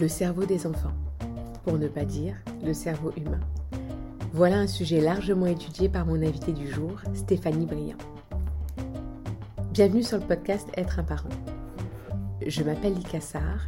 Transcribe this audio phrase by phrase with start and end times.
[0.00, 0.94] Le cerveau des enfants,
[1.62, 2.34] pour ne pas dire
[2.64, 3.40] le cerveau humain.
[4.32, 7.98] Voilà un sujet largement étudié par mon invité du jour, Stéphanie Briand.
[9.72, 11.28] Bienvenue sur le podcast Être un parent.
[12.46, 13.18] Je m'appelle Lika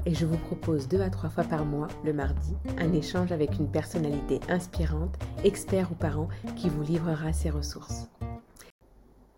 [0.07, 3.59] et je vous propose deux à trois fois par mois, le mardi, un échange avec
[3.59, 8.09] une personnalité inspirante, expert ou parent, qui vous livrera ses ressources.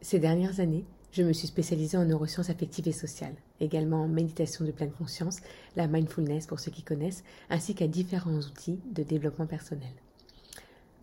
[0.00, 4.64] Ces dernières années, je me suis spécialisée en neurosciences affectives et sociales, également en méditation
[4.64, 5.38] de pleine conscience,
[5.76, 9.92] la mindfulness pour ceux qui connaissent, ainsi qu'à différents outils de développement personnel.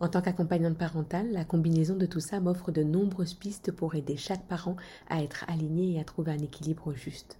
[0.00, 4.18] En tant qu'accompagnante parentale, la combinaison de tout ça m'offre de nombreuses pistes pour aider
[4.18, 4.76] chaque parent
[5.08, 7.38] à être aligné et à trouver un équilibre juste.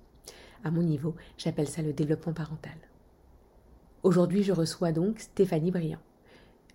[0.64, 2.72] À mon niveau, j'appelle ça le développement parental.
[4.02, 6.00] Aujourd'hui, je reçois donc Stéphanie Briand.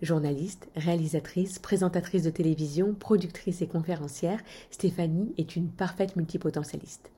[0.04, 4.40] Journaliste, réalisatrice, présentatrice de télévision, productrice et conférencière,
[4.70, 7.10] Stéphanie est une parfaite multipotentialiste.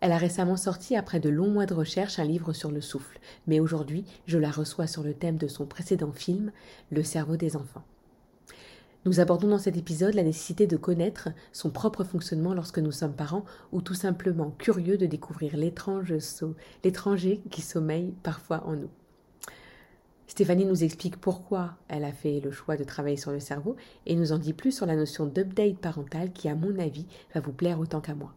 [0.00, 3.18] Elle a récemment sorti, après de longs mois de recherche, un livre sur le souffle,
[3.46, 6.52] mais aujourd'hui, je la reçois sur le thème de son précédent film,
[6.90, 7.84] Le cerveau des enfants.
[9.06, 13.16] Nous abordons dans cet épisode la nécessité de connaître son propre fonctionnement lorsque nous sommes
[13.16, 18.90] parents ou tout simplement curieux de découvrir l'étranger qui sommeille parfois en nous.
[20.26, 24.16] Stéphanie nous explique pourquoi elle a fait le choix de travailler sur le cerveau et
[24.16, 27.52] nous en dit plus sur la notion d'update parental qui, à mon avis, va vous
[27.52, 28.32] plaire autant qu'à moi.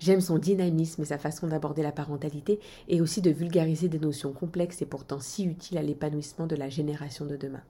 [0.00, 4.32] J'aime son dynamisme et sa façon d'aborder la parentalité et aussi de vulgariser des notions
[4.32, 7.62] complexes et pourtant si utiles à l'épanouissement de la génération de demain.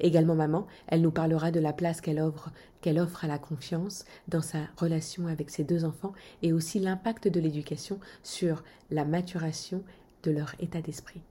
[0.00, 2.50] Également maman, elle nous parlera de la place qu'elle offre,
[2.84, 8.00] à la confiance dans sa relation avec ses deux enfants et aussi l'impact de l'éducation
[8.22, 9.82] sur la maturation
[10.22, 11.22] de leur état d'esprit.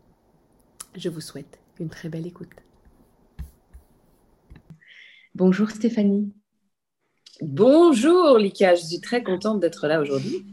[0.95, 2.52] Je vous souhaite une très belle écoute.
[5.33, 6.31] Bonjour Stéphanie.
[7.41, 10.45] Bonjour Lika, je suis très contente d'être là aujourd'hui.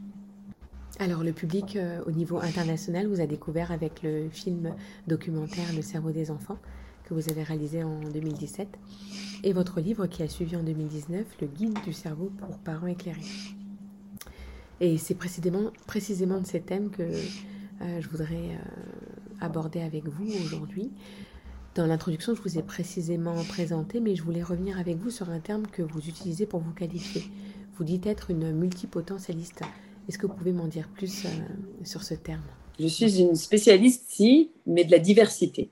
[0.99, 4.75] Alors le public euh, au niveau international vous a découvert avec le film
[5.07, 6.59] documentaire Le cerveau des enfants
[7.05, 8.69] que vous avez réalisé en 2017
[9.45, 13.21] et votre livre qui a suivi en 2019, Le guide du cerveau pour parents éclairés.
[14.81, 19.10] Et c'est précisément, précisément de ces thèmes que euh, je voudrais euh,
[19.41, 20.91] aborder avec vous aujourd'hui.
[21.75, 25.39] Dans l'introduction, je vous ai précisément présenté, mais je voulais revenir avec vous sur un
[25.39, 27.23] terme que vous utilisez pour vous qualifier.
[27.77, 29.63] Vous dites être une multipotentialiste.
[30.09, 31.29] Est-ce que vous pouvez m'en dire plus euh,
[31.85, 32.43] sur ce terme?
[32.81, 35.71] Je suis une spécialiste, si, mais de la diversité.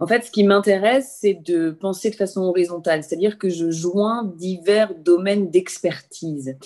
[0.00, 4.24] En fait, ce qui m'intéresse, c'est de penser de façon horizontale, c'est-à-dire que je joins
[4.36, 6.56] divers domaines d'expertise.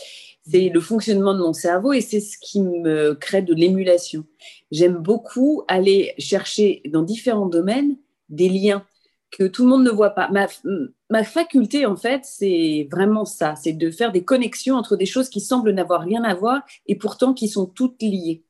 [0.47, 4.25] C'est le fonctionnement de mon cerveau et c'est ce qui me crée de l'émulation.
[4.71, 7.97] J'aime beaucoup aller chercher dans différents domaines
[8.29, 8.85] des liens
[9.31, 10.29] que tout le monde ne voit pas.
[10.31, 10.47] Ma,
[11.11, 15.29] ma faculté, en fait, c'est vraiment ça, c'est de faire des connexions entre des choses
[15.29, 18.45] qui semblent n'avoir rien à voir et pourtant qui sont toutes liées.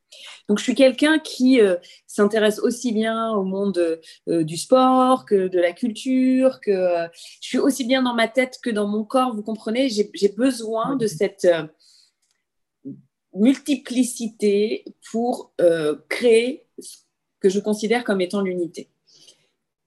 [0.48, 1.76] Donc, je suis quelqu'un qui euh,
[2.06, 3.98] s'intéresse aussi bien au monde
[4.28, 7.08] euh, du sport que de la culture, que euh,
[7.40, 9.34] je suis aussi bien dans ma tête que dans mon corps.
[9.34, 9.88] Vous comprenez?
[9.88, 11.48] J'ai besoin de cette
[13.32, 15.54] multiplicité pour
[16.08, 16.98] créer ce
[17.40, 18.90] que je considère comme étant l'unité.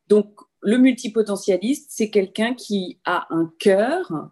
[0.07, 4.31] Donc, le multipotentialiste, c'est quelqu'un qui a un cœur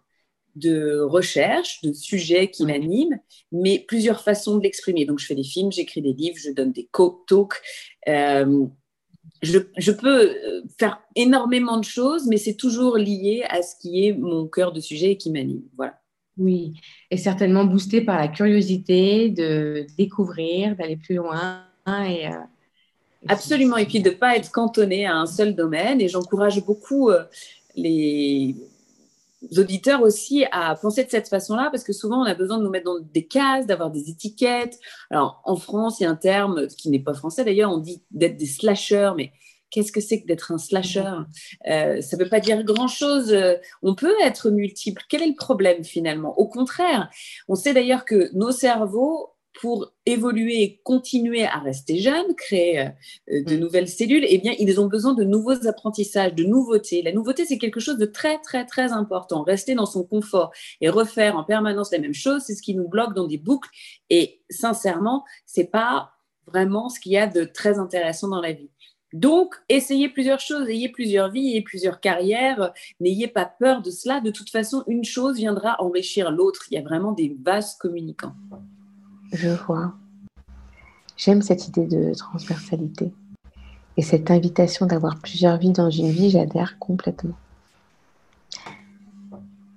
[0.56, 3.18] de recherche, de sujets qui m'animent,
[3.52, 5.04] mais plusieurs façons de l'exprimer.
[5.04, 7.62] Donc, je fais des films, j'écris des livres, je donne des talks.
[8.08, 8.66] Euh,
[9.42, 14.12] je, peux euh, faire énormément de choses, mais c'est toujours lié à ce qui est
[14.14, 15.62] mon cœur de sujet et qui m'anime.
[15.76, 16.00] Voilà.
[16.38, 16.74] Oui,
[17.10, 21.62] et certainement boosté par la curiosité de découvrir, d'aller plus loin.
[21.86, 22.30] Et, euh,
[23.28, 26.00] Absolument, et puis de ne pas être cantonné à un seul domaine.
[26.00, 27.10] Et j'encourage beaucoup
[27.74, 28.54] les
[29.56, 32.70] auditeurs aussi à penser de cette façon-là, parce que souvent on a besoin de nous
[32.70, 34.78] mettre dans des cases, d'avoir des étiquettes.
[35.10, 38.02] Alors en France, il y a un terme qui n'est pas français d'ailleurs, on dit
[38.10, 39.32] d'être des slashers, mais
[39.70, 41.12] qu'est-ce que c'est que d'être un slasher?
[41.68, 43.36] Euh, Ça ne veut pas dire grand-chose.
[43.82, 45.02] On peut être multiple.
[45.08, 46.38] Quel est le problème finalement?
[46.38, 47.10] Au contraire,
[47.48, 52.90] on sait d'ailleurs que nos cerveaux pour évoluer et continuer à rester jeunes, créer euh,
[53.28, 53.58] de mm.
[53.58, 57.02] nouvelles cellules, eh bien, ils ont besoin de nouveaux apprentissages, de nouveautés.
[57.02, 59.42] La nouveauté, c'est quelque chose de très, très, très important.
[59.42, 62.88] Rester dans son confort et refaire en permanence la même chose, c'est ce qui nous
[62.88, 63.70] bloque dans des boucles.
[64.10, 66.10] Et sincèrement, c'est pas
[66.46, 68.70] vraiment ce qu'il y a de très intéressant dans la vie.
[69.12, 74.20] Donc, essayez plusieurs choses, ayez plusieurs vies, ayez plusieurs carrières, n'ayez pas peur de cela.
[74.20, 76.66] De toute façon, une chose viendra enrichir l'autre.
[76.70, 78.34] Il y a vraiment des vases communicants.
[79.32, 79.94] Je vois.
[81.16, 83.12] J'aime cette idée de transversalité.
[83.96, 87.36] Et cette invitation d'avoir plusieurs vies dans une vie, j'adhère complètement.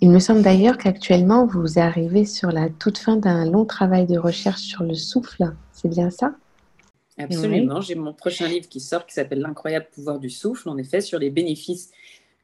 [0.02, 4.18] Il me semble d'ailleurs qu'actuellement, vous arrivez sur la toute fin d'un long travail de
[4.18, 5.54] recherche sur le souffle.
[5.74, 6.36] C'est bien ça?
[7.18, 7.82] Absolument.
[7.82, 11.20] J'ai mon prochain livre qui sort qui s'appelle L'incroyable pouvoir du souffle, en effet, sur
[11.20, 11.92] les bénéfices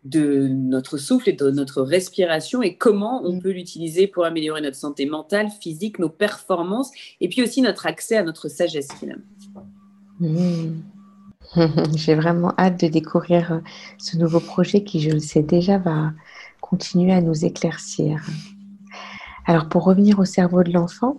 [0.06, 3.42] de notre souffle et de notre respiration et comment on mm.
[3.42, 8.16] peut l'utiliser pour améliorer notre santé mentale, physique, nos performances et puis aussi notre accès
[8.16, 9.26] à notre sagesse finalement.
[10.20, 10.82] Mm.
[11.96, 13.60] J'ai vraiment hâte de découvrir euh,
[13.98, 16.14] ce nouveau projet qui, je le sais déjà, va
[16.62, 18.24] continuer à nous éclaircir.
[19.46, 21.18] Alors pour revenir au cerveau de l'enfant,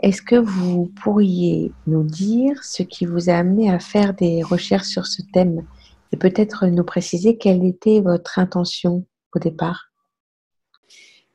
[0.00, 4.88] est-ce que vous pourriez nous dire ce qui vous a amené à faire des recherches
[4.88, 5.64] sur ce thème?
[6.12, 9.88] Et peut-être nous préciser quelle était votre intention au départ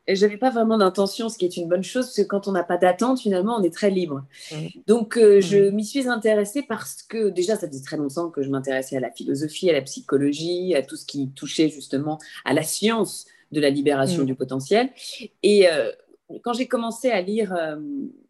[0.08, 2.52] je n'avais pas vraiment d'intention, ce qui est une bonne chose, parce que quand on
[2.52, 4.26] n'a pas d'attente, finalement, on est très libre.
[4.52, 4.56] Mmh.
[4.86, 5.76] Donc, euh, je mmh.
[5.76, 9.12] m'y suis intéressée parce que déjà, ça faisait très longtemps que je m'intéressais à la
[9.12, 13.70] philosophie, à la psychologie, à tout ce qui touchait justement à la science de la
[13.70, 14.26] libération mmh.
[14.26, 14.90] du potentiel.
[15.42, 15.92] Et euh,
[16.44, 17.78] quand j'ai commencé à lire euh,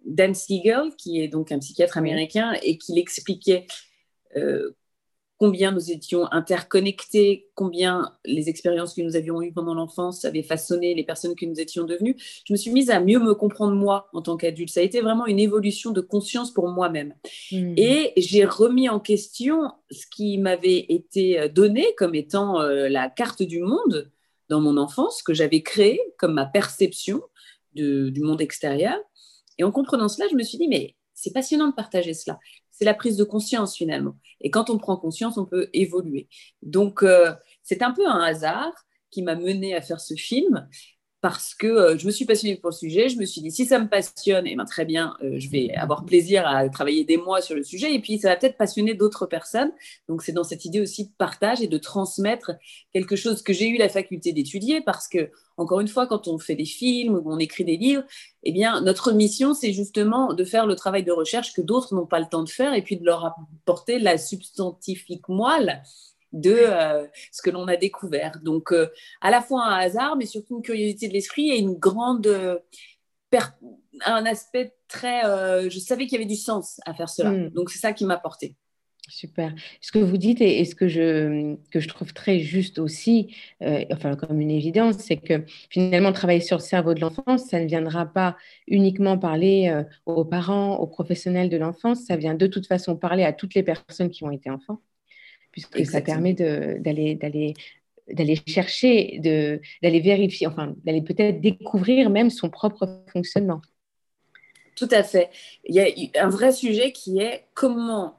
[0.05, 3.65] Dan Siegel, qui est donc un psychiatre américain, et qui l'expliquait
[5.43, 10.93] combien nous étions interconnectés, combien les expériences que nous avions eues pendant l'enfance avaient façonné
[10.93, 14.07] les personnes que nous étions devenues, je me suis mise à mieux me comprendre moi
[14.13, 14.69] en tant qu'adulte.
[14.69, 17.13] Ça a été vraiment une évolution de conscience pour moi-même.
[17.51, 17.73] Hmm.
[17.75, 23.43] Et j'ai remis en question ce qui m'avait été donné comme étant euh, la carte
[23.43, 24.09] du monde
[24.47, 27.21] dans mon enfance, que j'avais créée comme ma perception
[27.73, 28.95] du monde extérieur.
[29.57, 32.39] Et en comprenant cela, je me suis dit, mais c'est passionnant de partager cela
[32.73, 34.17] c'est la prise de conscience finalement.
[34.41, 36.27] Et quand on prend conscience, on peut évoluer.
[36.63, 38.73] Donc, euh, c'est un peu un hasard
[39.11, 40.67] qui m'a mené à faire ce film
[41.23, 43.07] parce que euh, je me suis passionnée pour le sujet.
[43.07, 45.73] Je me suis dit, si ça me passionne, eh ben, très bien, euh, je vais
[45.73, 47.95] avoir plaisir à travailler des mois sur le sujet.
[47.95, 49.71] Et puis, ça va peut-être passionner d'autres personnes.
[50.09, 52.51] Donc, c'est dans cette idée aussi de partage et de transmettre
[52.91, 56.39] quelque chose que j'ai eu la faculté d'étudier parce que, encore une fois, quand on
[56.39, 58.03] fait des films ou on écrit des livres,
[58.43, 62.05] eh bien, notre mission, c'est justement de faire le travail de recherche que d'autres n'ont
[62.05, 65.83] pas le temps de faire et puis de leur apporter la substantifique moelle
[66.33, 68.39] de euh, ce que l'on a découvert.
[68.43, 68.87] Donc, euh,
[69.21, 72.27] à la fois un hasard, mais surtout une curiosité de l'esprit et une grande.
[72.27, 72.57] Euh,
[74.05, 75.23] un aspect très.
[75.67, 77.31] je savais qu'il y avait du sens à faire cela.
[77.31, 77.49] Hmm.
[77.49, 78.55] Donc, c'est ça qui m'a porté.
[79.09, 79.55] Super.
[79.81, 83.35] Ce que vous dites et, ce que je, que je trouve très juste aussi,
[83.91, 87.65] enfin comme une évidence, c'est que finalement travailler sur le cerveau de l'enfance, ça ne
[87.65, 88.37] viendra pas
[88.67, 93.33] uniquement parler aux parents, aux professionnels de l'enfance, ça vient de toute façon parler à
[93.33, 94.79] toutes les personnes qui ont été enfants
[95.53, 97.53] puisque ça permet d'aller d'aller
[98.11, 99.19] d'aller chercher,
[99.81, 103.61] d'aller vérifier, enfin, d'aller peut-être découvrir même son propre fonctionnement.
[104.75, 105.29] Tout à fait.
[105.63, 108.17] Il y a un vrai sujet qui est comment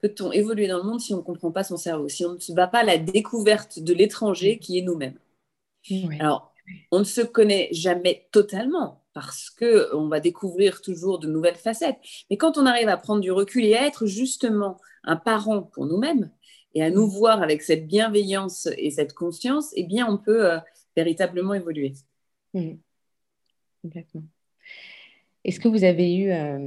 [0.00, 2.38] peut-on évoluer dans le monde si on ne comprend pas son cerveau, si on ne
[2.38, 5.18] se bat pas à la découverte de l'étranger qui est nous-mêmes.
[6.20, 6.52] Alors,
[6.92, 11.96] on ne se connaît jamais totalement parce que on va découvrir toujours de nouvelles facettes.
[12.30, 15.86] Mais quand on arrive à prendre du recul et à être justement un parent pour
[15.86, 16.30] nous-mêmes,
[16.74, 20.58] et à nous voir avec cette bienveillance et cette conscience, eh bien, on peut euh,
[20.96, 21.94] véritablement évoluer.
[22.54, 22.74] Mmh.
[25.44, 26.58] Est-ce que vous avez eu euh,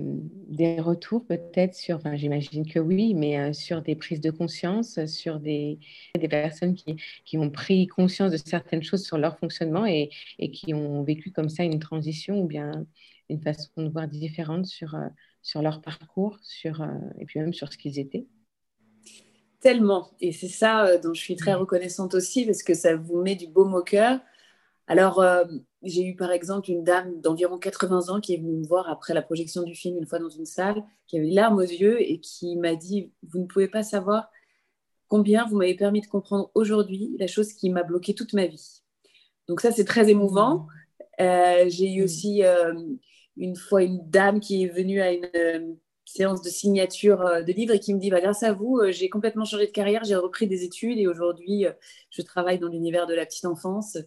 [0.47, 5.05] des retours peut-être sur, enfin, j'imagine que oui, mais euh, sur des prises de conscience,
[5.05, 5.77] sur des,
[6.19, 6.95] des personnes qui,
[7.25, 10.09] qui, ont pris conscience de certaines choses sur leur fonctionnement et,
[10.39, 12.85] et, qui ont vécu comme ça une transition ou bien
[13.29, 14.97] une façon de voir différente sur,
[15.43, 16.85] sur leur parcours sur,
[17.19, 18.25] et puis même sur ce qu'ils étaient?
[19.61, 20.11] Tellement.
[20.19, 23.35] Et c'est ça euh, dont je suis très reconnaissante aussi, parce que ça vous met
[23.35, 24.19] du baume au cœur.
[24.87, 25.45] Alors, euh,
[25.83, 29.13] j'ai eu par exemple une dame d'environ 80 ans qui est venue me voir après
[29.13, 32.01] la projection du film une fois dans une salle, qui avait les larmes aux yeux
[32.01, 34.29] et qui m'a dit, vous ne pouvez pas savoir
[35.07, 38.81] combien vous m'avez permis de comprendre aujourd'hui la chose qui m'a bloqué toute ma vie.
[39.47, 40.67] Donc ça, c'est très émouvant.
[41.19, 42.41] Euh, j'ai eu aussi
[43.37, 45.77] une fois une dame qui est venue à une
[46.11, 48.91] séance de signature euh, de livres et qui me dit bah, grâce à vous, euh,
[48.91, 51.71] j'ai complètement changé de carrière, j'ai repris des études et aujourd'hui, euh,
[52.09, 53.97] je travaille dans l'univers de la petite enfance.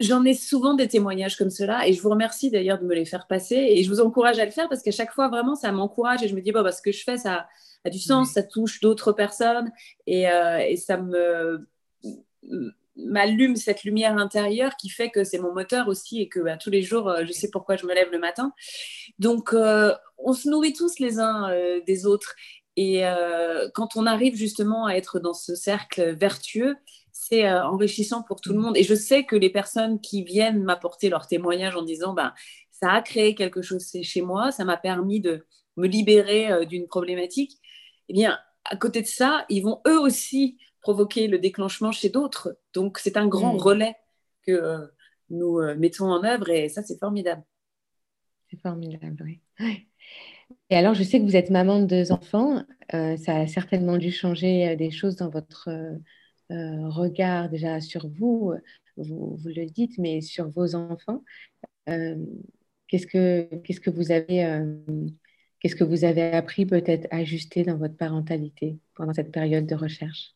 [0.00, 3.06] J'en ai souvent des témoignages comme cela et je vous remercie d'ailleurs de me les
[3.06, 5.72] faire passer et je vous encourage à le faire parce qu'à chaque fois, vraiment, ça
[5.72, 7.48] m'encourage et je me dis, bon, bah, ce que je fais, ça
[7.84, 9.72] a du sens, ça touche d'autres personnes
[10.06, 10.24] et,
[10.68, 11.66] et ça me
[12.96, 16.70] m'allume cette lumière intérieure qui fait que c'est mon moteur aussi et que bah, tous
[16.70, 18.52] les jours, euh, je sais pourquoi je me lève le matin.
[19.18, 22.34] Donc, euh, on se nourrit tous les uns euh, des autres.
[22.76, 23.02] Et
[23.74, 26.76] quand on arrive justement à être dans ce cercle vertueux,
[27.12, 28.74] c'est enrichissant pour tout le monde.
[28.74, 32.32] Et je sais que les personnes qui viennent m'apporter leur témoignage en disant, bah,
[32.70, 35.44] ça a créé quelque chose chez moi, ça m'a permis de
[35.76, 37.58] me libérer d'une problématique,
[38.08, 42.58] eh bien, à côté de ça, ils vont eux aussi provoquer le déclenchement chez d'autres.
[42.72, 43.58] Donc, c'est un grand mm.
[43.58, 43.96] relais
[44.42, 44.86] que euh,
[45.30, 47.42] nous euh, mettons en œuvre et ça, c'est formidable.
[48.50, 49.40] C'est formidable, oui.
[50.70, 52.64] Et alors, je sais que vous êtes maman de deux enfants.
[52.94, 55.68] Euh, ça a certainement dû changer des choses dans votre
[56.48, 58.54] regard déjà sur vous,
[58.96, 61.22] vous, vous, le dites, mais sur vos enfants.
[61.86, 64.64] qu'est-ce, que, qu'est-ce, que vous avez,
[65.60, 70.34] qu'est-ce que vous avez appris peut-être ajuster dans votre parentalité pendant cette période de recherche?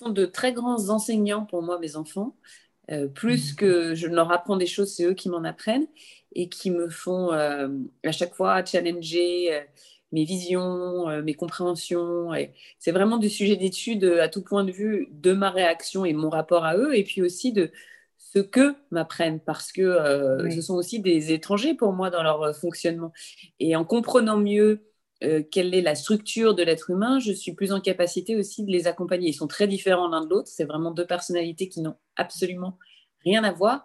[0.00, 2.34] Sont de très grands enseignants pour moi, mes enfants.
[3.14, 3.56] plus mmh.
[3.56, 5.86] que je leur apprends des choses, c'est eux qui m'en apprennent
[6.34, 7.68] et qui me font euh,
[8.04, 9.60] à chaque fois challenger euh,
[10.12, 12.30] mes visions, euh, mes compréhensions.
[12.78, 16.30] C'est vraiment du sujet d'étude à tout point de vue de ma réaction et mon
[16.30, 17.70] rapport à eux, et puis aussi de
[18.18, 23.12] ce que m'apprennent, parce que ce sont aussi des étrangers pour moi dans leur fonctionnement.
[23.58, 24.89] Et en comprenant mieux
[25.50, 28.86] quelle est la structure de l'être humain, je suis plus en capacité aussi de les
[28.86, 29.28] accompagner.
[29.28, 32.78] Ils sont très différents l'un de l'autre, c'est vraiment deux personnalités qui n'ont absolument
[33.24, 33.84] rien à voir.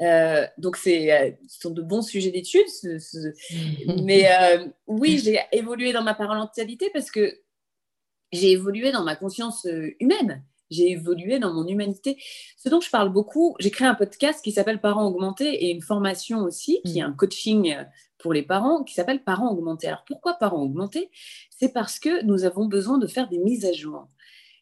[0.00, 2.66] Euh, donc, c'est, euh, ce sont de bons sujets d'études.
[4.04, 7.40] Mais euh, oui, j'ai évolué dans ma parentalité parce que
[8.32, 9.66] j'ai évolué dans ma conscience
[10.00, 10.44] humaine.
[10.70, 12.16] J'ai évolué dans mon humanité.
[12.56, 15.82] Ce dont je parle beaucoup, j'ai créé un podcast qui s'appelle Parents augmentés et une
[15.82, 17.76] formation aussi, qui est un coaching
[18.18, 19.86] pour les parents, qui s'appelle Parents augmentés.
[19.86, 21.10] Alors pourquoi Parents augmentés?
[21.50, 24.08] C'est parce que nous avons besoin de faire des mises à jour.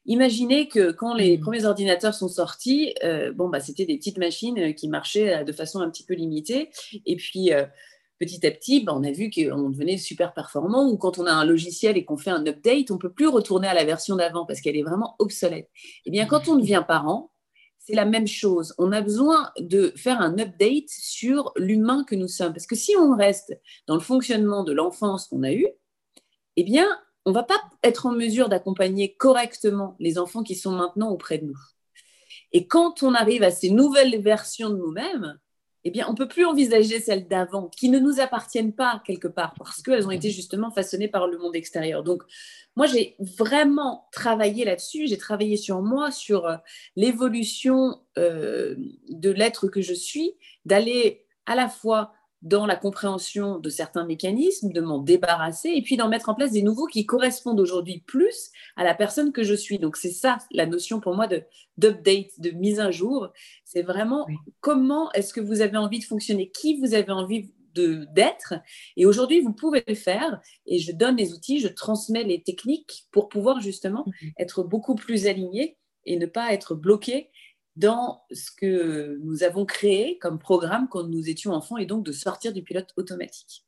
[0.06, 1.40] Imaginez que quand les mmh.
[1.40, 5.44] premiers ordinateurs sont sortis, euh, bon, bah, c'était des petites machines euh, qui marchaient euh,
[5.44, 6.70] de façon un petit peu limitée.
[7.06, 7.50] Et puis,
[8.18, 10.88] petit à petit, bah, on a vu qu'on devenait super performant.
[10.88, 13.28] Ou quand on a un logiciel et qu'on fait un update, on ne peut plus
[13.28, 15.70] retourner à la version d'avant parce qu'elle est vraiment obsolète.
[16.04, 17.32] Eh bien, quand on devient parent,
[17.78, 18.74] c'est la même chose.
[18.78, 22.52] On a besoin de faire un update sur l'humain que nous sommes.
[22.52, 23.56] Parce que si on reste
[23.86, 25.68] dans le fonctionnement de l'enfance qu'on a eue,
[26.56, 26.88] eh bien,
[27.26, 31.46] on va pas être en mesure d'accompagner correctement les enfants qui sont maintenant auprès de
[31.46, 31.58] nous.
[32.52, 35.38] Et quand on arrive à ces nouvelles versions de nous-mêmes,
[35.86, 39.54] eh bien, on peut plus envisager celles d'avant, qui ne nous appartiennent pas quelque part,
[39.56, 42.02] parce qu'elles ont été justement façonnées par le monde extérieur.
[42.02, 42.24] Donc,
[42.74, 45.06] moi, j'ai vraiment travaillé là-dessus.
[45.06, 46.56] J'ai travaillé sur moi, sur euh,
[46.96, 48.74] l'évolution euh,
[49.10, 50.32] de l'être que je suis,
[50.64, 52.12] d'aller à la fois
[52.42, 56.52] dans la compréhension de certains mécanismes, de m'en débarrasser et puis d'en mettre en place
[56.52, 59.78] des nouveaux qui correspondent aujourd'hui plus à la personne que je suis.
[59.78, 61.42] Donc c'est ça la notion pour moi de
[61.78, 63.32] d'update, de mise à jour.
[63.64, 64.26] C'est vraiment
[64.60, 68.54] comment est-ce que vous avez envie de fonctionner, qui vous avez envie d'être.
[68.96, 70.40] Et aujourd'hui, vous pouvez le faire.
[70.66, 74.30] Et je donne les outils, je transmets les techniques pour pouvoir justement mhm.
[74.38, 77.30] être beaucoup plus aligné et ne pas être bloqué
[77.76, 82.12] dans ce que nous avons créé comme programme quand nous étions enfants et donc de
[82.12, 83.64] sortir du pilote automatique.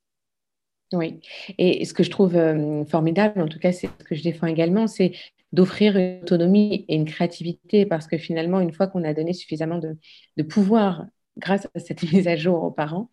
[0.94, 1.20] Oui,
[1.58, 4.46] et ce que je trouve euh, formidable, en tout cas c'est ce que je défends
[4.46, 5.12] également, c'est
[5.52, 9.78] d'offrir une autonomie et une créativité parce que finalement, une fois qu'on a donné suffisamment
[9.78, 13.10] de, pouvoir grâce à cette mise à jour aux parents,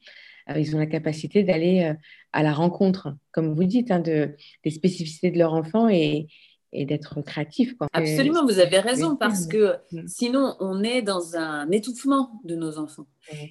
[0.50, 1.94] euh, ils ont la capacité d'aller euh,
[2.32, 6.28] à la rencontre, comme vous dites, hein, de, des spécificités de leur enfant et,
[6.76, 7.74] et d'être créatif.
[7.94, 10.08] Absolument, vous avez raison, parce que mm.
[10.08, 13.08] sinon, on est dans un étouffement de nos enfants.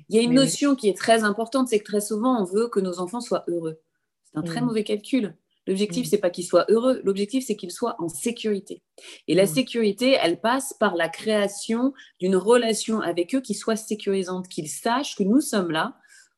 [0.09, 2.69] Il y a une notion qui est très importante, c'est que très souvent, on veut
[2.69, 3.81] que nos enfants soient heureux.
[4.25, 4.65] C'est un très mm.
[4.65, 5.35] mauvais calcul.
[5.67, 6.11] L'objectif, mm.
[6.11, 7.01] c'est pas qu'ils soient heureux.
[7.05, 8.83] L'objectif, c'est qu'ils soient en sécurité.
[9.27, 14.49] Et la sécurité, elle passe par la création d'une relation avec eux qui soit sécurisante,
[14.49, 15.97] qu'ils sachent que nous sommes là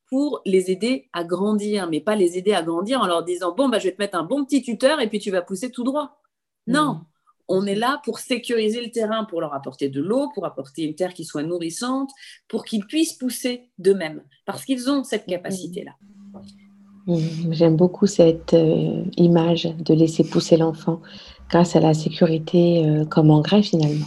[0.08, 3.68] pour les aider à grandir, mais pas les aider à grandir en leur disant bon
[3.68, 5.82] bah je vais te mettre un bon petit tuteur et puis tu vas pousser tout
[5.82, 6.20] droit.
[6.66, 7.04] Non, mm.
[7.48, 10.94] on est là pour sécuriser le terrain, pour leur apporter de l'eau, pour apporter une
[10.94, 12.10] terre qui soit nourrissante,
[12.48, 15.92] pour qu'ils puissent pousser d'eux-mêmes, parce qu'ils ont cette capacité-là.
[17.06, 17.52] Mm.
[17.52, 21.00] J'aime beaucoup cette euh, image de laisser pousser l'enfant
[21.48, 24.06] grâce à la sécurité euh, comme engrais finalement.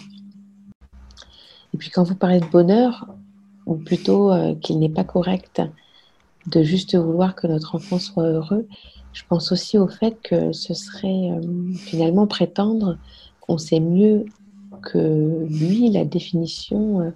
[1.74, 3.08] Et puis quand vous parlez de bonheur,
[3.66, 5.62] ou plutôt euh, qu'il n'est pas correct
[6.48, 8.68] de juste vouloir que notre enfant soit heureux,
[9.14, 12.98] je pense aussi au fait que ce serait euh, finalement prétendre
[13.42, 14.26] qu'on sait mieux
[14.84, 17.12] que lui la définition euh,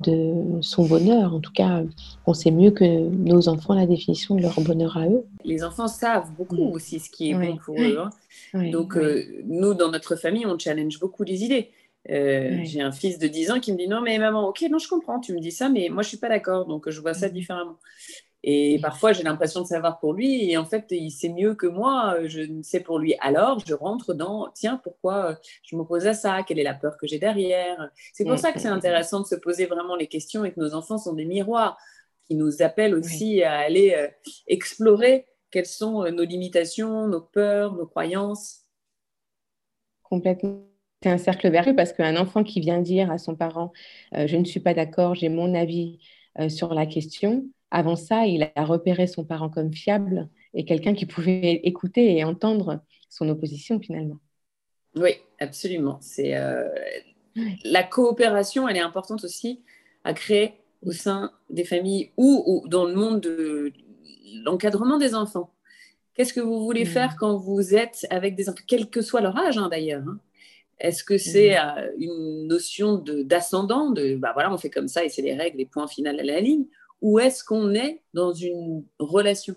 [0.00, 1.34] de son bonheur.
[1.34, 1.82] En tout cas,
[2.26, 5.24] on sait mieux que nos enfants la définition de leur bonheur à eux.
[5.44, 7.98] Les enfants savent beaucoup aussi ce qui est bon pour eux.
[7.98, 8.10] Hein.
[8.72, 11.70] Donc, euh, nous, dans notre famille, on challenge beaucoup les idées.
[12.08, 14.88] J'ai un fils de 10 ans qui me dit non mais maman ok non je
[14.88, 17.28] comprends tu me dis ça mais moi je suis pas d'accord donc je vois ça
[17.28, 17.76] différemment
[18.42, 21.66] et parfois, j'ai l'impression de savoir pour lui, et en fait, il sait mieux que
[21.66, 23.14] moi, je ne sais pour lui.
[23.20, 26.42] Alors, je rentre dans, tiens, pourquoi je m'oppose à ça?
[26.42, 27.90] Quelle est la peur que j'ai derrière?
[28.14, 30.74] C'est pour ça que c'est intéressant de se poser vraiment les questions et que nos
[30.74, 31.76] enfants sont des miroirs
[32.30, 34.06] qui nous appellent aussi à aller euh,
[34.46, 38.60] explorer quelles sont euh, nos limitations, nos peurs, nos croyances.
[40.04, 40.62] Complètement.
[41.02, 43.72] C'est un cercle vertueux parce qu'un enfant qui vient dire à son parent,
[44.14, 45.98] euh, je ne suis pas d'accord, j'ai mon avis
[46.48, 51.06] sur la question, avant ça, il a repéré son parent comme fiable et quelqu'un qui
[51.06, 54.18] pouvait écouter et entendre son opposition finalement.
[54.96, 55.98] Oui, absolument.
[56.00, 56.68] C'est euh,
[57.64, 59.62] la coopération, elle est importante aussi
[60.04, 63.72] à créer au sein des familles ou, dans le monde de
[64.44, 65.52] l'encadrement des enfants.
[66.14, 69.36] Qu'est-ce que vous voulez faire quand vous êtes avec des enfants, quel que soit leur
[69.36, 70.18] âge hein, d'ailleurs hein?
[70.80, 75.10] Est-ce que c'est euh, une notion d'ascendant, de, bah voilà, on fait comme ça et
[75.10, 76.64] c'est les règles, les points finaux à la ligne,
[77.00, 79.54] ou est-ce qu'on est dans une relation?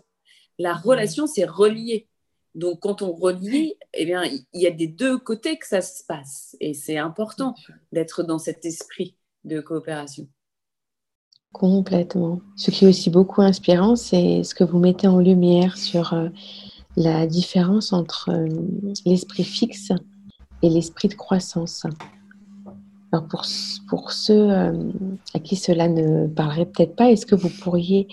[0.59, 2.07] La relation, c'est relié.
[2.55, 6.03] Donc, quand on relie, eh bien, il y a des deux côtés que ça se
[6.07, 6.55] passe.
[6.59, 7.55] Et c'est important
[7.91, 10.27] d'être dans cet esprit de coopération.
[11.51, 12.41] Complètement.
[12.55, 16.29] Ce qui est aussi beaucoup inspirant, c'est ce que vous mettez en lumière sur euh,
[16.95, 18.47] la différence entre euh,
[19.05, 19.91] l'esprit fixe
[20.61, 21.85] et l'esprit de croissance.
[23.13, 23.45] Alors pour,
[23.87, 24.73] pour ceux euh,
[25.35, 28.07] à qui cela ne parlerait peut-être pas, est-ce que vous pourriez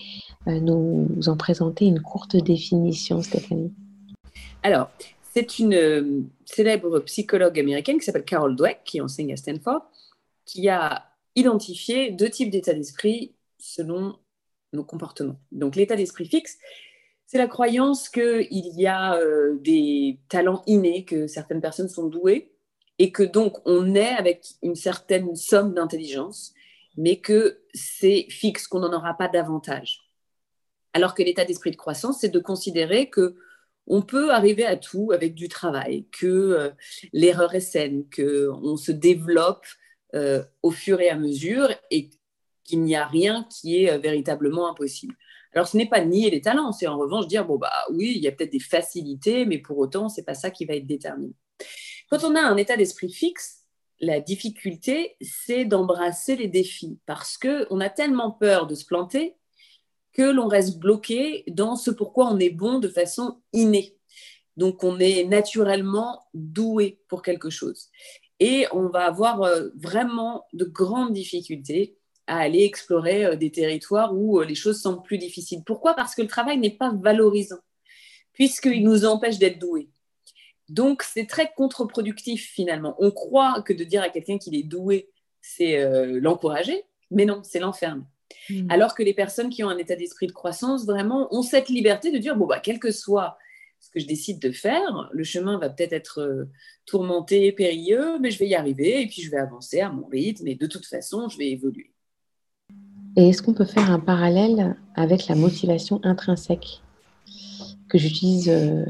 [0.47, 3.73] nous en présenter une courte définition, Stéphanie?
[4.62, 4.90] Alors,
[5.33, 9.83] c'est une euh, célèbre psychologue américaine qui s'appelle Carol Dweck, qui enseigne à Stanford,
[10.45, 14.16] qui a identifié deux types d'état d'esprit selon
[14.75, 15.37] nos comportements.
[15.50, 16.59] Donc, l'état d'esprit fixe,
[17.26, 22.50] c'est la croyance qu'il y a euh, des talents innés, que certaines personnes sont douées,
[23.00, 26.52] et que donc on est avec une certaine somme d'intelligence,
[26.99, 30.02] mais que c'est fixe, qu'on n'en aura pas davantage.
[30.92, 33.37] Alors que l'état d'esprit de croissance, c'est de considérer que
[33.87, 36.71] on peut arriver à tout avec du travail, que euh,
[37.14, 39.66] l'erreur est saine, qu'on se développe
[40.14, 42.11] euh, au fur et à mesure et
[42.64, 45.16] qu'il n'y a rien qui est euh, véritablement impossible.
[45.54, 48.23] Alors, ce n'est pas nier les talents, c'est en revanche dire, bon, bah oui, il
[48.23, 50.87] y a peut-être des facilités, mais pour autant, ce n'est pas ça qui va être
[50.87, 51.33] déterminé.
[52.11, 53.61] Quand on a un état d'esprit fixe,
[54.00, 59.37] la difficulté, c'est d'embrasser les défis parce qu'on a tellement peur de se planter
[60.12, 63.96] que l'on reste bloqué dans ce pourquoi on est bon de façon innée.
[64.57, 67.88] Donc, on est naturellement doué pour quelque chose.
[68.40, 71.96] Et on va avoir euh, vraiment de grandes difficultés
[72.27, 75.62] à aller explorer euh, des territoires où euh, les choses semblent plus difficiles.
[75.64, 75.94] Pourquoi?
[75.94, 77.61] Parce que le travail n'est pas valorisant,
[78.33, 79.90] puisqu'il nous empêche d'être doué.
[80.70, 82.94] Donc, c'est très contre-productif finalement.
[82.98, 85.11] On croit que de dire à quelqu'un qu'il est doué,
[85.42, 85.85] c'est
[86.20, 88.04] l'encourager, mais non, c'est l'enfermer.
[88.48, 88.70] Mm.
[88.70, 92.11] Alors que les personnes qui ont un état d'esprit de croissance, vraiment, ont cette liberté
[92.11, 93.37] de dire, bon, bah, quel que soit
[93.80, 96.44] ce que je décide de faire, le chemin va peut-être être euh,
[96.85, 100.46] tourmenté, périlleux, mais je vais y arriver et puis je vais avancer à mon rythme
[100.48, 101.90] et de toute façon, je vais évoluer.
[103.16, 106.83] Et est-ce qu'on peut faire un parallèle avec la motivation intrinsèque
[107.88, 108.85] que j'utilise euh,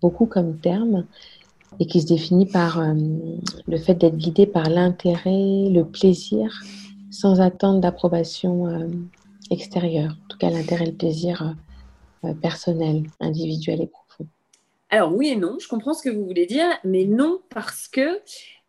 [0.00, 1.06] beaucoup comme terme
[1.80, 2.94] et qui se définit par euh,
[3.66, 6.62] le fait d'être guidé par l'intérêt, le plaisir
[7.10, 8.86] sans attendre d'approbation euh,
[9.50, 14.26] extérieure, en tout cas l'intérêt et le plaisir euh, euh, personnel, individuel et profond.
[14.90, 18.20] Alors oui et non, je comprends ce que vous voulez dire, mais non parce que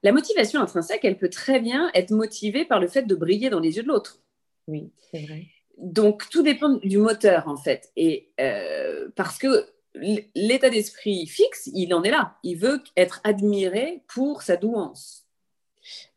[0.03, 3.59] la motivation intrinsèque, elle peut très bien être motivée par le fait de briller dans
[3.59, 4.19] les yeux de l'autre.
[4.67, 5.45] Oui, c'est vrai.
[5.77, 8.29] Donc tout dépend du moteur en fait, et
[9.15, 9.65] parce que
[9.95, 12.35] l'état d'esprit fixe, il en est là.
[12.43, 15.25] Il veut être admiré pour sa douance.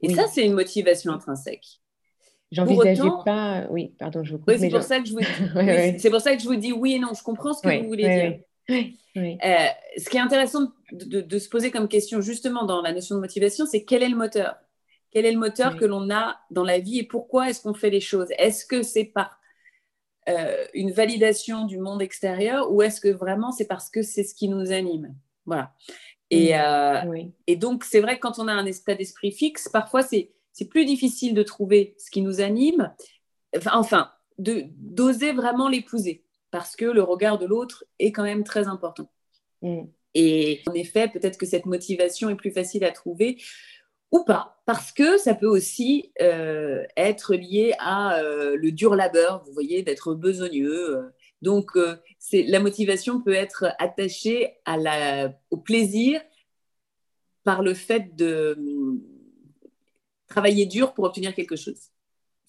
[0.03, 1.81] Et ça, c'est une motivation intrinsèque.
[2.51, 3.67] J'envisageais pas.
[3.71, 4.55] Oui, pardon, je vous coupe.
[4.59, 5.21] c'est pour, ça que je vous...
[6.11, 7.15] pour ça que je vous dis oui et non.
[7.15, 8.05] Je comprends ce que vous voulez
[8.69, 8.89] dire.
[9.17, 13.21] Euh, ce qui est intéressant de, se poser comme question justement dans la notion de
[13.21, 14.57] motivation, c'est quel est le moteur?
[15.11, 17.91] Quel est le moteur que l'on a dans la vie et pourquoi est-ce qu'on fait
[17.91, 18.29] les choses?
[18.39, 19.39] Est-ce que c'est par
[20.29, 24.35] euh, une validation du monde extérieur ou est-ce que vraiment c'est parce que c'est ce
[24.35, 25.15] qui nous anime?
[25.47, 25.73] Voilà.
[26.31, 30.03] Et, euh, et donc, c'est vrai que quand on a un état d'esprit fixe, parfois
[30.03, 32.95] c'est c'est plus difficile de trouver ce qui nous anime,
[33.73, 38.69] enfin, de d'oser vraiment l'épouser, parce que le regard de l'autre est quand même très
[38.69, 39.11] important.
[39.63, 39.85] Mm.
[40.15, 43.39] Et en effet, peut-être que cette motivation est plus facile à trouver
[44.13, 49.43] ou pas, parce que ça peut aussi euh, être lié à euh, le dur labeur,
[49.45, 50.97] vous voyez, d'être besogneux.
[50.97, 51.11] Euh.
[51.41, 51.73] Donc,
[52.21, 54.59] c'est la motivation peut être attachée
[55.51, 56.21] au plaisir
[57.43, 58.57] par le fait de,
[60.29, 61.91] travailler dur pour obtenir quelque chose.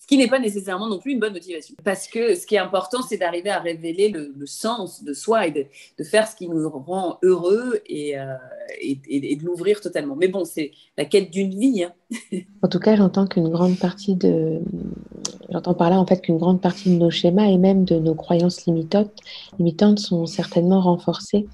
[0.04, 1.76] Ce qui n'est pas nécessairement non plus une bonne motivation.
[1.82, 5.52] Parce que ce qui est important, c'est d'arriver à révéler le, sens de soi et
[5.52, 8.36] de, faire ce qui nous rend heureux et, euh,
[8.82, 10.18] et, de l'ouvrir totalement.
[10.18, 11.86] Mais bon, c'est la quête d'une vie.
[11.86, 11.94] Hein.
[12.62, 14.60] En tout cas, j'entends qu'une grande partie de.
[15.50, 18.14] J'entends par là en fait qu'une grande partie de nos schémas et même de nos
[18.14, 21.48] croyances limitantes, sont certainement renforcées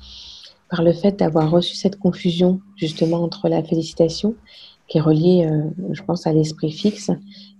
[0.71, 4.33] par le fait d'avoir reçu cette confusion justement entre la félicitation
[4.89, 7.11] qui est relié, euh, je pense, à l'esprit fixe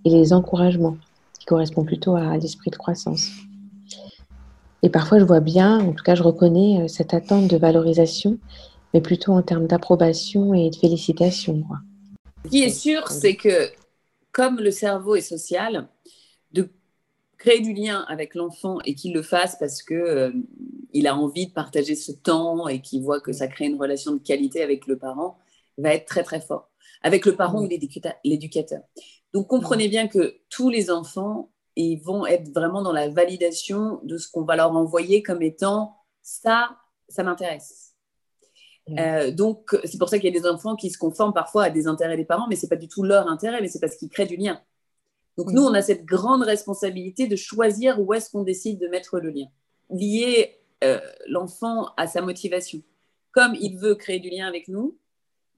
[0.04, 0.96] et les encouragements,
[1.38, 3.30] qui correspondent plutôt à l'esprit de croissance.
[4.82, 8.38] Et parfois, je vois bien, en tout cas, je reconnais cette attente de valorisation,
[8.94, 11.64] mais plutôt en termes d'approbation et de félicitations.
[12.44, 13.70] Ce qui est sûr, c'est que
[14.32, 15.88] comme le cerveau est social,
[16.52, 16.70] de
[17.38, 20.32] créer du lien avec l'enfant et qu'il le fasse parce que euh,
[20.92, 24.12] il a envie de partager ce temps et qu'il voit que ça crée une relation
[24.12, 25.38] de qualité avec le parent,
[25.78, 26.68] va être très très fort.
[27.02, 27.68] Avec le parent ou
[28.24, 28.82] l'éducateur.
[29.32, 34.18] Donc comprenez bien que tous les enfants ils vont être vraiment dans la validation de
[34.18, 36.76] ce qu'on va leur envoyer comme étant ça,
[37.08, 37.94] ça m'intéresse.
[38.98, 41.70] Euh, donc, c'est pour ça qu'il y a des enfants qui se conforment parfois à
[41.70, 43.96] des intérêts des parents, mais ce n'est pas du tout leur intérêt, mais c'est parce
[43.96, 44.60] qu'ils créent du lien.
[45.36, 49.20] Donc, nous, on a cette grande responsabilité de choisir où est-ce qu'on décide de mettre
[49.20, 49.46] le lien.
[49.90, 52.82] Lier euh, l'enfant à sa motivation.
[53.32, 54.98] Comme il veut créer du lien avec nous,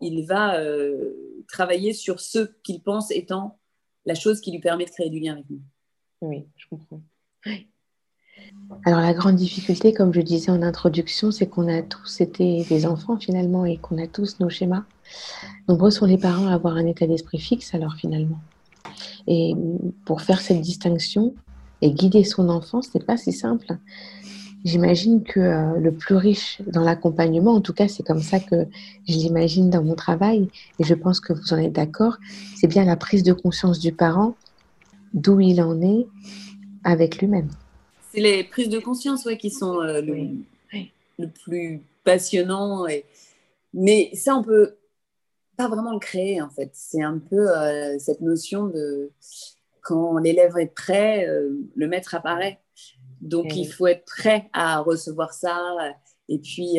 [0.00, 3.58] il va euh, travailler sur ce qu'il pense étant
[4.06, 5.60] la chose qui lui permet de créer du lien avec nous.
[6.20, 7.02] Oui, je comprends.
[8.84, 12.86] Alors la grande difficulté, comme je disais en introduction, c'est qu'on a tous été des
[12.86, 14.84] enfants finalement et qu'on a tous nos schémas.
[15.68, 18.40] Nombreux sont les parents à avoir un état d'esprit fixe alors finalement.
[19.26, 19.54] Et
[20.04, 21.34] pour faire cette distinction
[21.82, 23.76] et guider son enfant, ce n'est pas si simple.
[24.64, 28.66] J'imagine que euh, le plus riche dans l'accompagnement, en tout cas c'est comme ça que
[29.08, 30.48] je l'imagine dans mon travail,
[30.78, 32.18] et je pense que vous en êtes d'accord,
[32.54, 34.36] c'est bien la prise de conscience du parent
[35.14, 36.06] d'où il en est
[36.84, 37.48] avec lui-même.
[38.12, 42.86] C'est les prises de conscience ouais, qui sont euh, le, plus passionnant.
[42.86, 43.04] Et...
[43.74, 44.76] Mais ça, on peut
[45.56, 46.70] pas vraiment le créer, en fait.
[46.72, 49.10] C'est un peu euh, cette notion de
[49.82, 51.26] quand l'élève est prêt,
[51.74, 52.61] le maître apparaît.
[53.22, 55.74] Donc, il faut être prêt à recevoir ça.
[56.28, 56.78] Et puis,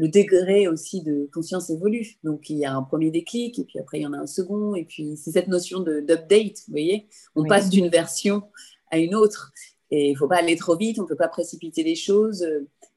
[0.00, 2.18] le degré aussi de conscience évolue.
[2.22, 4.26] Donc, il y a un premier déclic, et puis après, il y en a un
[4.26, 4.74] second.
[4.74, 8.42] Et puis, c'est cette notion d'update, vous voyez On passe d'une version
[8.90, 9.52] à une autre.
[9.90, 12.46] Et il ne faut pas aller trop vite, on ne peut pas précipiter les choses.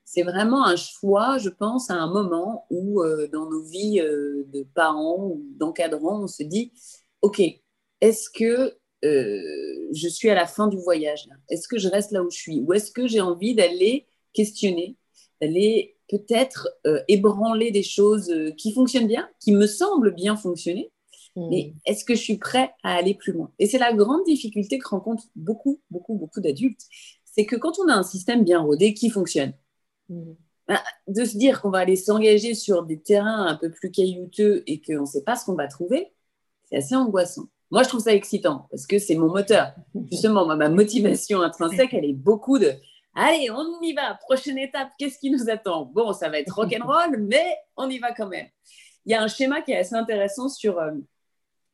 [0.06, 4.46] C'est vraiment un choix, je pense, à un moment où, euh, dans nos vies euh,
[4.54, 6.72] de parents ou d'encadrants, on se dit,
[7.22, 7.42] OK,
[8.00, 12.24] est-ce que euh, je suis à la fin du voyage Est-ce que je reste là
[12.24, 12.60] où je suis?
[12.62, 14.98] Ou est-ce que j'ai envie d'aller questionner,
[15.42, 20.92] d'aller peut-être euh, ébranler des choses euh, qui fonctionnent bien, qui me semblent bien fonctionner,
[21.36, 21.50] hmm.
[21.50, 23.52] mais est-ce que je suis prêt à aller plus loin?
[23.60, 26.86] Et c'est la grande difficulté que rencontrent beaucoup, beaucoup, beaucoup d'adultes,
[27.26, 29.54] c'est que quand on a un système bien rodé qui fonctionne,
[30.10, 30.34] hmm.
[30.68, 34.64] ben, de se dire qu'on va aller s'engager sur des terrains un peu plus caillouteux
[34.68, 36.14] et qu'on ne sait pas ce qu'on va trouver,
[36.70, 37.48] c'est assez angoissant.
[37.74, 39.74] Moi, je trouve ça excitant parce que c'est mon moteur.
[40.12, 42.72] Justement, ma motivation intrinsèque, elle est beaucoup de
[43.16, 44.14] Allez, on y va.
[44.22, 45.86] Prochaine étape, qu'est-ce qui nous attend?
[45.86, 48.46] Bon, ça va être rock'n'roll, mais on y va quand même.
[49.08, 50.92] Il y a un schéma qui est assez intéressant sur euh,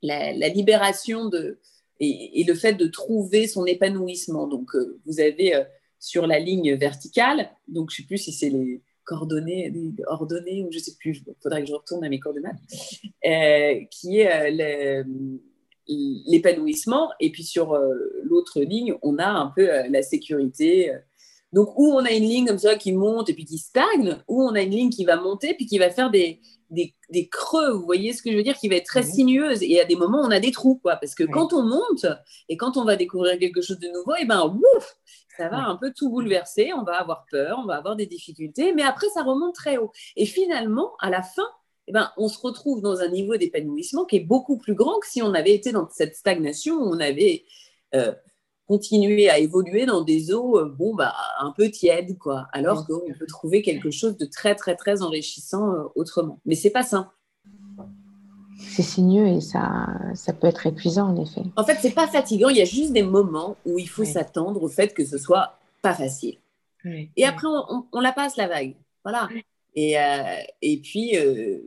[0.01, 1.59] la, libération de,
[1.99, 4.47] et, le fait de trouver son épanouissement.
[4.47, 5.65] Donc, euh, vous avez euh,
[5.99, 10.63] sur la ligne verticale, donc je ne sais plus si c'est les coordonnées, les ordonnées
[10.63, 12.47] ou je ne sais plus, il faudrait que je retourne à mes coordonnées,
[13.91, 15.03] qui est
[16.27, 17.09] l'épanouissement.
[17.19, 17.77] Et puis sur
[18.23, 20.93] l'autre ligne, on a un peu la sécurité,
[21.51, 24.43] donc, où on a une ligne comme ça qui monte et puis qui stagne, ou
[24.43, 26.93] on a une ligne qui va monter puis qui va faire des, des,
[27.31, 29.63] creux, vous voyez ce que je veux dire, qui va être très sinueuse.
[29.63, 30.97] Et à des moments, on a des trous, quoi.
[30.97, 32.05] Parce que quand on monte
[32.49, 34.95] et quand on va découvrir quelque chose de nouveau, et eh ben, ouf,
[35.37, 36.71] ça va un peu tout bouleverser.
[36.73, 39.91] On va avoir peur, on va avoir des difficultés, mais après, ça remonte très haut.
[40.15, 41.47] Et finalement, à la fin,
[41.89, 45.07] eh ben, on se retrouve dans un niveau d'épanouissement qui est beaucoup plus grand que
[45.07, 47.45] si on avait été dans cette stagnation où on avait
[47.95, 48.13] euh,
[48.67, 53.11] continuer à évoluer dans des eaux euh, bon, bah, un peu tièdes, quoi, alors qu'on
[53.17, 56.39] peut trouver quelque chose de très, très, très enrichissant euh, autrement.
[56.45, 57.09] Mais c'est pas simple.
[58.59, 61.41] C'est sinueux et ça, ça peut être épuisant, en effet.
[61.55, 64.61] En fait, c'est pas fatigant, il y a juste des moments où il faut s'attendre
[64.61, 66.37] au fait que ce soit pas facile.
[67.17, 67.47] Et après,
[67.91, 68.75] on, la passe, la vague.
[69.03, 69.27] Voilà.
[69.75, 70.23] Et, euh,
[70.61, 71.15] et puis,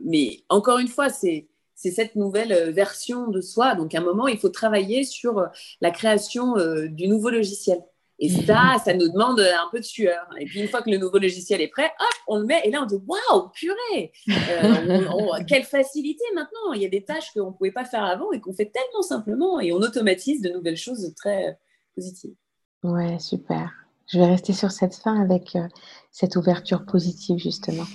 [0.03, 1.47] mais encore une fois, c'est
[1.83, 3.75] c'est cette nouvelle euh, version de soi.
[3.75, 5.47] Donc, à un moment, il faut travailler sur euh,
[5.81, 7.79] la création euh, du nouveau logiciel.
[8.19, 10.25] Et ça, ça nous demande un peu de sueur.
[10.39, 12.61] Et puis, une fois que le nouveau logiciel est prêt, hop, on le met.
[12.63, 14.13] Et là, on dit Waouh, purée
[15.47, 18.39] Quelle facilité maintenant Il y a des tâches qu'on ne pouvait pas faire avant et
[18.39, 19.59] qu'on fait tellement simplement.
[19.59, 21.59] Et on automatise de nouvelles choses très
[21.95, 22.35] positives.
[22.83, 23.82] Ouais, super.
[24.07, 25.57] Je vais rester sur cette fin avec
[26.11, 27.85] cette ouverture positive, justement.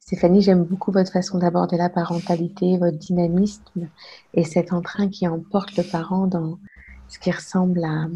[0.00, 3.88] Stéphanie, j'aime beaucoup votre façon d'aborder la parentalité, votre dynamisme
[4.34, 6.58] et cet entrain qui emporte le parent dans
[7.08, 8.06] ce qui ressemble à,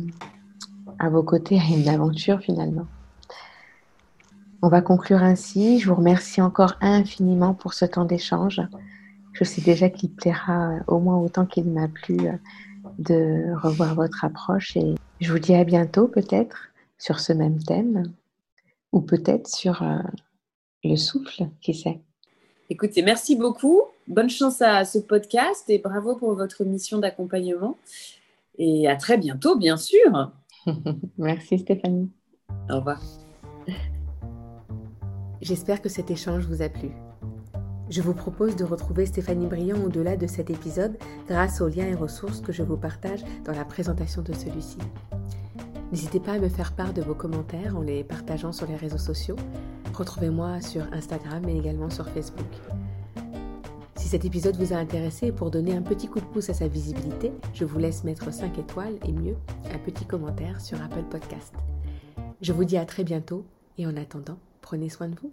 [0.99, 2.87] à vos côtés, à une aventure finalement.
[4.63, 5.81] On va conclure ainsi.
[5.81, 8.61] Je vous remercie encore infiniment pour ce temps d'échange.
[9.33, 12.17] Je sais déjà qu'il plaira au moins autant qu'il m'a plu
[12.99, 16.72] de revoir votre approche et je vous dis à bientôt peut-être
[17.03, 18.13] sur ce même thème.
[18.93, 19.99] Ou peut-être sur euh,
[20.85, 22.01] le souffle, qui sait.
[22.71, 23.83] Écoutez, merci beaucoup.
[24.07, 27.77] Bonne chance à ce podcast et bravo pour votre mission d'accompagnement.
[28.57, 30.31] Et à très bientôt, bien sûr.
[31.19, 32.11] merci Stéphanie.
[32.71, 33.03] Au revoir.
[35.41, 36.91] J'espère que cet échange vous a plu.
[37.91, 41.95] Je vous propose de retrouver Stéphanie Briand au-delà de cet épisode grâce aux liens et
[41.97, 44.79] ressources que je vous partage dans la présentation de celui-ci.
[45.93, 48.97] N'hésitez pas à me faire part de vos commentaires en les partageant sur les réseaux
[48.97, 49.37] sociaux.
[49.93, 52.47] Retrouvez-moi sur Instagram et également sur Facebook.
[53.97, 56.67] Si cet épisode vous a intéressé, pour donner un petit coup de pouce à sa
[56.67, 59.37] visibilité, je vous laisse mettre 5 étoiles et mieux,
[59.71, 61.53] un petit commentaire sur Apple Podcast.
[62.41, 63.45] Je vous dis à très bientôt
[63.77, 65.31] et en attendant, prenez soin de vous.